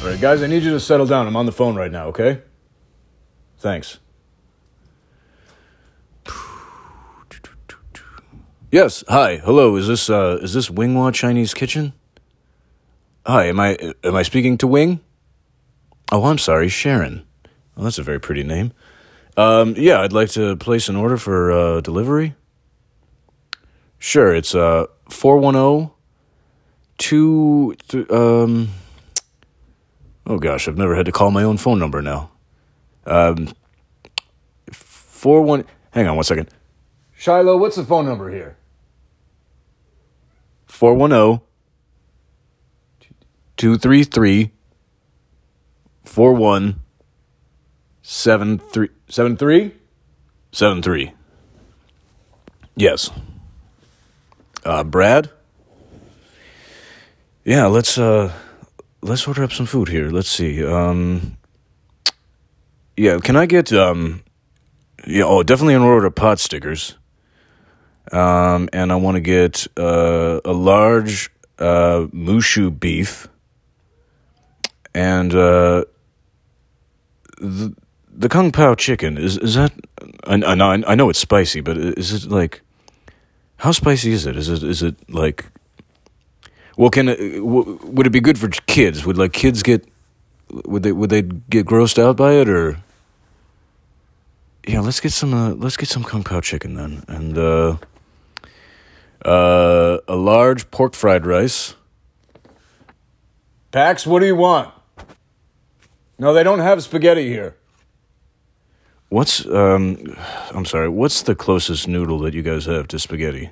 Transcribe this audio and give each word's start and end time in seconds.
All 0.00 0.06
right, 0.06 0.20
guys, 0.20 0.42
I 0.42 0.46
need 0.46 0.62
you 0.62 0.70
to 0.70 0.80
settle 0.80 1.06
down. 1.06 1.26
I'm 1.26 1.36
on 1.36 1.46
the 1.46 1.52
phone 1.52 1.74
right 1.74 1.90
now, 1.90 2.06
okay? 2.08 2.40
Thanks. 3.58 3.98
Yes, 8.70 9.02
hi. 9.08 9.38
Hello. 9.38 9.76
Is 9.76 9.88
this 9.88 10.10
uh 10.10 10.38
is 10.42 10.52
this 10.52 10.68
Winghua 10.68 11.12
Chinese 11.14 11.54
Kitchen? 11.54 11.94
Hi, 13.26 13.46
am 13.46 13.58
I 13.58 13.78
am 14.04 14.14
I 14.14 14.22
speaking 14.22 14.58
to 14.58 14.66
Wing? 14.66 15.00
Oh, 16.12 16.24
I'm 16.26 16.38
sorry, 16.38 16.68
Sharon. 16.68 17.24
Well, 17.74 17.84
that's 17.84 17.98
a 17.98 18.02
very 18.02 18.20
pretty 18.20 18.42
name. 18.44 18.72
Um, 19.38 19.74
yeah, 19.78 20.00
I'd 20.02 20.12
like 20.12 20.28
to 20.30 20.54
place 20.56 20.88
an 20.88 20.96
order 20.96 21.16
for 21.16 21.50
uh, 21.50 21.80
delivery. 21.80 22.34
Sure, 23.98 24.34
it's 24.34 24.54
uh 24.54 24.84
410 25.08 25.90
2 26.98 27.74
th- 27.88 28.10
um 28.10 28.68
Oh 30.28 30.38
gosh, 30.38 30.68
I've 30.68 30.76
never 30.76 30.94
had 30.94 31.06
to 31.06 31.12
call 31.12 31.30
my 31.30 31.42
own 31.42 31.56
phone 31.56 31.78
number 31.78 32.02
now. 32.02 32.30
Um 33.06 33.48
41 34.70 35.64
Hang 35.92 36.06
on 36.06 36.16
one 36.16 36.24
second. 36.24 36.50
Shiloh, 37.16 37.56
what's 37.56 37.76
the 37.76 37.84
phone 37.84 38.04
number 38.04 38.30
here? 38.30 38.56
410 40.66 41.40
233 43.56 44.50
4173 46.04 48.90
73 49.08 49.72
73 50.52 51.12
Yes. 52.76 53.10
Uh 54.62 54.84
Brad? 54.84 55.30
Yeah, 57.44 57.64
let's 57.66 57.96
uh 57.96 58.30
let's 59.02 59.26
order 59.26 59.44
up 59.44 59.52
some 59.52 59.66
food 59.66 59.88
here. 59.88 60.10
Let's 60.10 60.28
see. 60.30 60.64
Um 60.64 61.36
Yeah, 62.96 63.18
can 63.18 63.36
I 63.36 63.46
get 63.46 63.72
um 63.72 64.22
yeah, 65.06 65.24
oh, 65.24 65.42
definitely 65.42 65.74
an 65.74 65.82
order 65.82 66.06
of 66.06 66.14
pot 66.14 66.38
stickers. 66.38 66.98
Um, 68.12 68.68
and 68.72 68.90
I 68.90 68.96
want 68.96 69.16
to 69.16 69.20
get 69.20 69.66
uh, 69.76 70.40
a 70.44 70.52
large 70.52 71.30
uh, 71.58 72.06
mushu 72.12 72.78
beef 72.78 73.28
and 74.94 75.34
uh, 75.34 75.84
the 77.38 77.74
the 78.10 78.28
kung 78.28 78.50
pao 78.50 78.74
chicken. 78.74 79.18
Is 79.18 79.38
is 79.38 79.54
that? 79.54 79.72
I, 80.24 80.34
I 80.34 80.54
know 80.54 80.70
I 80.70 80.94
know 80.94 81.10
it's 81.10 81.18
spicy, 81.18 81.60
but 81.60 81.76
is 81.76 82.12
it 82.12 82.30
like 82.30 82.62
how 83.58 83.72
spicy 83.72 84.12
is 84.12 84.26
it? 84.26 84.36
Is 84.36 84.48
it 84.48 84.62
is 84.62 84.82
it 84.82 84.96
like? 85.08 85.46
Well, 86.78 86.90
can 86.90 87.06
w- 87.06 87.78
would 87.82 88.06
it 88.06 88.10
be 88.10 88.20
good 88.20 88.38
for 88.38 88.48
kids? 88.48 89.04
Would 89.04 89.18
like 89.18 89.32
kids 89.32 89.64
get 89.64 89.84
would 90.64 90.84
they 90.84 90.92
would 90.92 91.10
they 91.10 91.22
get 91.22 91.66
grossed 91.66 91.98
out 91.98 92.16
by 92.16 92.34
it 92.34 92.48
or? 92.48 92.78
Yeah, 94.64 94.80
let's 94.80 95.00
get 95.00 95.12
some. 95.12 95.34
Uh, 95.34 95.54
let's 95.54 95.76
get 95.76 95.88
some 95.88 96.04
kung 96.04 96.22
pao 96.22 96.40
chicken 96.40 96.74
then, 96.74 97.02
and 97.08 97.36
uh, 97.36 97.78
uh, 99.24 99.98
a 100.06 100.14
large 100.14 100.70
pork 100.70 100.94
fried 100.94 101.26
rice. 101.26 101.74
Pax, 103.72 104.06
what 104.06 104.20
do 104.20 104.26
you 104.26 104.36
want? 104.36 104.72
No, 106.16 106.32
they 106.32 106.44
don't 106.44 106.60
have 106.60 106.80
spaghetti 106.82 107.28
here. 107.28 107.56
What's 109.08 109.44
um? 109.46 110.16
I'm 110.50 110.64
sorry. 110.64 110.88
What's 110.88 111.22
the 111.22 111.34
closest 111.34 111.88
noodle 111.88 112.20
that 112.20 112.34
you 112.34 112.42
guys 112.42 112.66
have 112.66 112.86
to 112.88 113.00
spaghetti? 113.00 113.50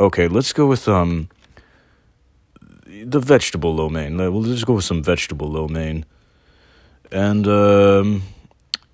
Okay, 0.00 0.28
let's 0.28 0.54
go 0.54 0.66
with 0.66 0.88
um. 0.88 1.28
The 3.04 3.20
vegetable 3.20 3.74
lo 3.74 3.88
mein. 3.88 4.16
We'll 4.16 4.42
just 4.42 4.66
go 4.66 4.74
with 4.74 4.84
some 4.84 5.02
vegetable 5.02 5.48
lo 5.48 5.68
mein, 5.68 6.04
and 7.10 7.46
um. 7.46 8.22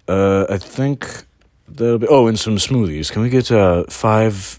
Uh, 0.09 0.47
I 0.49 0.57
think 0.57 1.25
that'll 1.69 1.99
be. 1.99 2.07
Oh, 2.09 2.27
and 2.27 2.39
some 2.39 2.57
smoothies. 2.57 3.13
Can 3.13 3.21
we 3.21 3.29
get 3.29 3.53
uh, 3.53 3.85
five 3.91 4.59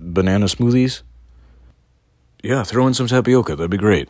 banana 0.00 0.46
smoothies? 0.46 1.02
Yeah, 2.42 2.64
throw 2.64 2.86
in 2.88 2.94
some 2.94 3.06
tapioca. 3.06 3.54
That'd 3.54 3.70
be 3.70 3.76
great. 3.76 4.08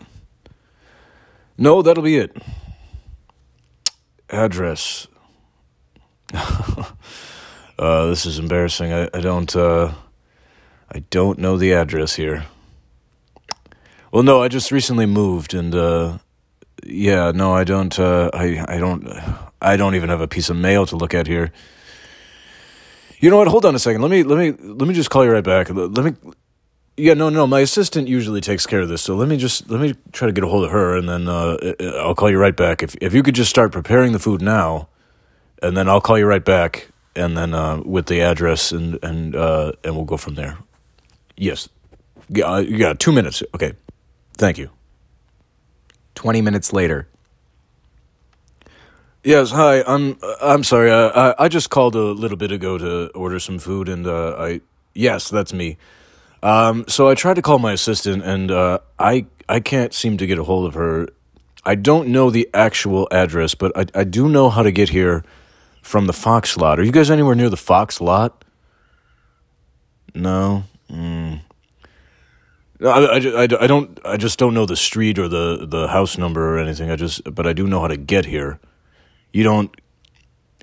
No, 1.58 1.82
that'll 1.82 2.02
be 2.02 2.16
it. 2.16 2.34
Address. 4.30 5.06
uh, 6.34 8.06
this 8.06 8.24
is 8.24 8.38
embarrassing. 8.38 8.92
I, 8.92 9.10
I 9.12 9.20
don't. 9.20 9.54
Uh, 9.54 9.92
I 10.90 11.00
don't 11.10 11.38
know 11.38 11.58
the 11.58 11.74
address 11.74 12.14
here. 12.14 12.46
Well, 14.14 14.22
no, 14.22 14.40
I 14.40 14.46
just 14.46 14.70
recently 14.70 15.06
moved, 15.06 15.54
and 15.54 15.74
uh, 15.74 16.18
yeah, 16.86 17.32
no, 17.32 17.52
I 17.52 17.64
don't. 17.64 17.98
Uh, 17.98 18.30
I 18.32 18.64
I 18.68 18.78
don't. 18.78 19.08
I 19.60 19.76
don't 19.76 19.96
even 19.96 20.08
have 20.08 20.20
a 20.20 20.28
piece 20.28 20.48
of 20.48 20.56
mail 20.56 20.86
to 20.86 20.94
look 20.94 21.14
at 21.14 21.26
here. 21.26 21.50
You 23.18 23.28
know 23.28 23.38
what? 23.38 23.48
Hold 23.48 23.64
on 23.64 23.74
a 23.74 23.80
second. 23.80 24.02
Let 24.02 24.12
me 24.12 24.22
let 24.22 24.38
me 24.38 24.52
let 24.52 24.86
me 24.86 24.94
just 24.94 25.10
call 25.10 25.24
you 25.24 25.32
right 25.32 25.42
back. 25.42 25.68
Let 25.68 26.04
me. 26.04 26.12
Yeah, 26.96 27.14
no, 27.14 27.28
no. 27.28 27.44
My 27.48 27.58
assistant 27.58 28.06
usually 28.06 28.40
takes 28.40 28.66
care 28.66 28.82
of 28.82 28.88
this, 28.88 29.02
so 29.02 29.16
let 29.16 29.28
me 29.28 29.36
just 29.36 29.68
let 29.68 29.80
me 29.80 29.96
try 30.12 30.26
to 30.26 30.32
get 30.32 30.44
a 30.44 30.46
hold 30.46 30.62
of 30.62 30.70
her, 30.70 30.96
and 30.96 31.08
then 31.08 31.26
uh, 31.26 31.56
I'll 31.98 32.14
call 32.14 32.30
you 32.30 32.38
right 32.38 32.56
back. 32.56 32.84
If 32.84 32.94
if 33.00 33.14
you 33.14 33.24
could 33.24 33.34
just 33.34 33.50
start 33.50 33.72
preparing 33.72 34.12
the 34.12 34.20
food 34.20 34.40
now, 34.40 34.86
and 35.60 35.76
then 35.76 35.88
I'll 35.88 36.00
call 36.00 36.20
you 36.20 36.26
right 36.26 36.44
back, 36.44 36.86
and 37.16 37.36
then 37.36 37.52
uh, 37.52 37.82
with 37.84 38.06
the 38.06 38.20
address, 38.20 38.70
and 38.70 38.96
and 39.02 39.34
uh, 39.34 39.72
and 39.82 39.96
we'll 39.96 40.04
go 40.04 40.16
from 40.16 40.36
there. 40.36 40.56
Yes. 41.36 41.68
Yeah, 42.28 42.62
got 42.62 43.00
two 43.00 43.10
minutes. 43.10 43.42
Okay. 43.56 43.72
Thank 44.36 44.58
you. 44.58 44.70
20 46.14 46.42
minutes 46.42 46.72
later. 46.72 47.08
Yes, 49.24 49.50
hi. 49.52 49.82
I'm 49.86 50.18
I'm 50.42 50.62
sorry. 50.62 50.90
Uh, 50.90 51.32
I 51.38 51.44
I 51.44 51.48
just 51.48 51.70
called 51.70 51.96
a 51.96 52.12
little 52.12 52.36
bit 52.36 52.52
ago 52.52 52.76
to 52.76 53.08
order 53.14 53.40
some 53.40 53.58
food, 53.58 53.88
and 53.88 54.06
uh, 54.06 54.36
I 54.38 54.60
yes, 54.92 55.30
that's 55.30 55.54
me. 55.54 55.78
Um, 56.42 56.84
so 56.88 57.08
I 57.08 57.14
tried 57.14 57.36
to 57.36 57.42
call 57.42 57.58
my 57.58 57.72
assistant, 57.72 58.22
and 58.22 58.50
uh, 58.50 58.80
I 58.98 59.24
I 59.48 59.60
can't 59.60 59.94
seem 59.94 60.18
to 60.18 60.26
get 60.26 60.38
a 60.38 60.44
hold 60.44 60.66
of 60.66 60.74
her. 60.74 61.08
I 61.64 61.74
don't 61.74 62.08
know 62.08 62.28
the 62.28 62.50
actual 62.52 63.08
address, 63.10 63.54
but 63.54 63.72
I 63.74 63.86
I 63.98 64.04
do 64.04 64.28
know 64.28 64.50
how 64.50 64.62
to 64.62 64.70
get 64.70 64.90
here 64.90 65.24
from 65.80 66.06
the 66.06 66.12
Fox 66.12 66.58
lot. 66.58 66.78
Are 66.78 66.84
you 66.84 66.92
guys 66.92 67.10
anywhere 67.10 67.34
near 67.34 67.48
the 67.48 67.56
Fox 67.56 68.02
lot? 68.02 68.44
No. 70.14 70.64
Mm. 70.90 71.40
I, 72.84 72.88
I, 72.88 73.16
I, 73.16 73.48
I 73.60 73.66
don't 73.66 73.98
I 74.04 74.16
just 74.16 74.38
don't 74.38 74.54
know 74.54 74.66
the 74.66 74.76
street 74.76 75.18
or 75.18 75.28
the, 75.28 75.66
the 75.66 75.88
house 75.88 76.18
number 76.18 76.54
or 76.54 76.58
anything. 76.58 76.90
I 76.90 76.96
just 76.96 77.22
but 77.34 77.46
I 77.46 77.52
do 77.52 77.66
know 77.66 77.80
how 77.80 77.88
to 77.88 77.96
get 77.96 78.26
here. 78.26 78.60
You 79.32 79.42
don't 79.42 79.74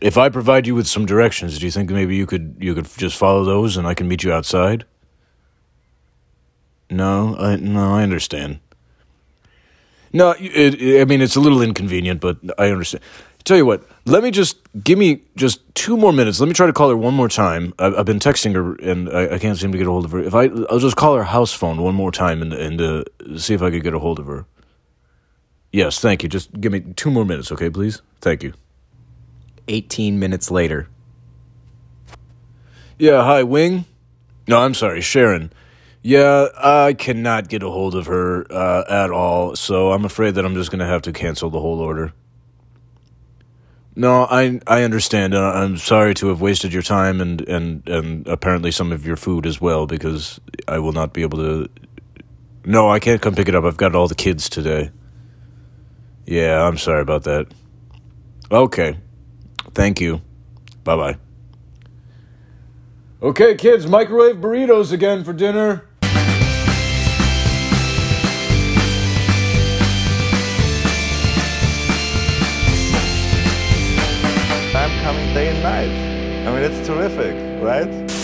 if 0.02 0.18
I 0.18 0.30
provide 0.30 0.66
you 0.68 0.76
with 0.76 0.88
some 0.88 1.06
directions, 1.06 1.60
do 1.60 1.66
you 1.66 1.72
think 1.72 1.90
maybe 1.90 2.16
you 2.16 2.26
could 2.26 2.56
you 2.60 2.74
could 2.74 2.88
just 2.98 3.18
follow 3.18 3.44
those 3.44 3.78
and 3.78 3.88
I 3.88 3.94
can 3.94 4.08
meet 4.08 4.24
you 4.24 4.32
outside? 4.32 4.86
No, 6.90 7.36
I 7.38 7.56
no, 7.56 7.94
I 7.94 8.04
understand. 8.04 8.60
No, 10.14 10.32
it, 10.32 10.82
it, 10.82 11.02
I 11.02 11.06
mean 11.06 11.22
it's 11.22 11.36
a 11.36 11.40
little 11.40 11.62
inconvenient, 11.62 12.20
but 12.20 12.38
I 12.58 12.70
understand. 12.70 13.04
Tell 13.44 13.58
you 13.58 13.66
what, 13.66 13.84
let 14.06 14.24
me 14.24 14.32
just 14.32 14.58
give 14.84 15.00
me 15.00 15.24
just 15.36 15.62
two 15.74 15.98
more 15.98 16.14
minutes. 16.14 16.40
Let 16.40 16.48
me 16.48 16.54
try 16.54 16.68
to 16.68 16.74
call 16.74 16.90
her 16.90 16.98
one 16.98 17.14
more 17.14 17.30
time. 17.30 17.74
I've, 17.80 17.96
I've 18.00 18.06
been 18.06 18.20
texting 18.20 18.54
her 18.54 18.76
and 18.88 19.10
I, 19.10 19.36
I 19.36 19.40
can't 19.40 19.58
seem 19.58 19.72
to 19.72 19.78
get 19.78 19.88
a 19.88 19.90
hold 19.90 20.06
of 20.06 20.12
her. 20.12 20.20
If 20.20 20.36
I, 20.36 20.46
I'll 20.70 20.80
just 20.80 20.96
call 20.96 21.16
her 21.16 21.24
house 21.24 21.52
phone 21.52 21.82
one 21.82 21.96
more 21.96 22.12
time 22.12 22.42
and 22.42 22.54
and 22.54 22.82
uh, 22.82 23.04
see 23.38 23.54
if 23.54 23.62
I 23.62 23.72
could 23.72 23.84
get 23.84 23.94
a 23.94 24.00
hold 24.00 24.20
of 24.20 24.28
her. 24.28 24.46
Yes, 25.72 26.00
thank 26.00 26.22
you. 26.22 26.30
Just 26.30 26.60
give 26.60 26.72
me 26.72 26.82
two 26.82 27.10
more 27.10 27.26
minutes, 27.26 27.52
okay, 27.52 27.70
please. 27.70 28.02
Thank 28.20 28.44
you. 28.44 28.54
18 29.68 30.20
minutes 30.20 30.52
later. 30.52 30.88
Yeah, 33.00 33.24
hi, 33.24 33.44
Wing. 33.44 33.86
No, 34.48 34.60
I'm 34.60 34.74
sorry, 34.74 35.02
Sharon. 35.02 35.52
Yeah, 36.04 36.48
I 36.58 36.94
cannot 36.94 37.48
get 37.48 37.64
a 37.64 37.70
hold 37.70 37.96
of 37.96 38.08
her 38.08 38.52
uh, 38.52 38.84
at 38.90 39.12
all, 39.12 39.56
so 39.56 39.92
I'm 39.92 40.04
afraid 40.04 40.36
that 40.36 40.46
I'm 40.46 40.56
just 40.56 40.72
going 40.72 40.80
to 40.80 40.86
have 40.86 41.04
to 41.04 41.14
cancel 41.14 41.50
the 41.50 41.60
whole 41.60 41.80
order. 41.80 42.12
No, 43.96 44.24
I 44.30 44.60
I 44.68 44.84
understand. 44.84 45.34
and 45.34 45.44
I'm 45.44 45.78
sorry 45.78 46.14
to 46.16 46.28
have 46.28 46.40
wasted 46.42 46.72
your 46.74 46.82
time 46.82 47.20
and, 47.20 47.42
and, 47.42 47.88
and 47.88 48.28
apparently 48.28 48.72
some 48.72 48.92
of 48.92 49.06
your 49.06 49.18
food 49.18 49.46
as 49.46 49.60
well 49.60 49.86
because 49.86 50.40
I 50.68 50.80
will 50.80 50.94
not 50.94 51.14
be 51.14 51.22
able 51.24 51.38
to. 51.40 51.70
No, 52.64 52.90
I 52.90 53.00
can't 53.00 53.22
come 53.22 53.36
pick 53.36 53.50
it 53.50 53.56
up. 53.56 53.64
I've 53.66 53.78
got 53.78 53.96
all 53.96 54.08
the 54.08 54.16
kids 54.16 54.50
today. 54.50 54.92
Yeah, 56.26 56.64
I'm 56.66 56.78
sorry 56.78 57.02
about 57.02 57.24
that. 57.24 57.48
Okay. 58.52 58.98
Thank 59.74 60.00
you. 60.00 60.22
Bye 60.84 60.96
bye. 60.96 61.18
Okay, 63.22 63.56
kids, 63.56 63.86
microwave 63.86 64.38
burritos 64.38 64.92
again 64.92 65.24
for 65.24 65.34
dinner. 65.34 65.86
Coming 75.02 75.34
day 75.34 75.50
and 75.50 75.64
night. 75.64 75.90
I 76.48 76.54
mean, 76.54 76.64
it's 76.64 76.88
terrific, 76.88 77.36
right? 77.62 78.21